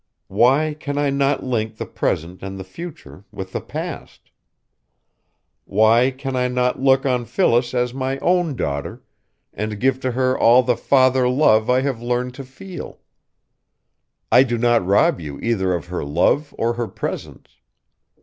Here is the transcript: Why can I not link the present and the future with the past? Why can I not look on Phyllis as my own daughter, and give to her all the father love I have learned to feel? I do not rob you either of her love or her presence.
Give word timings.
Why 0.29 0.73
can 0.79 0.97
I 0.97 1.11
not 1.11 1.43
link 1.43 1.77
the 1.77 1.85
present 1.85 2.41
and 2.41 2.59
the 2.59 2.63
future 2.63 3.23
with 3.31 3.51
the 3.53 3.61
past? 3.61 4.31
Why 5.65 6.09
can 6.09 6.35
I 6.35 6.47
not 6.47 6.81
look 6.81 7.05
on 7.05 7.23
Phyllis 7.25 7.75
as 7.75 7.93
my 7.93 8.17
own 8.17 8.55
daughter, 8.55 9.03
and 9.53 9.79
give 9.79 9.99
to 9.99 10.13
her 10.13 10.35
all 10.35 10.63
the 10.63 10.75
father 10.75 11.29
love 11.29 11.69
I 11.69 11.81
have 11.81 12.01
learned 12.01 12.33
to 12.33 12.43
feel? 12.43 12.97
I 14.31 14.41
do 14.41 14.57
not 14.57 14.83
rob 14.83 15.21
you 15.21 15.37
either 15.39 15.71
of 15.75 15.85
her 15.89 16.03
love 16.03 16.55
or 16.57 16.73
her 16.73 16.87
presence. 16.87 17.57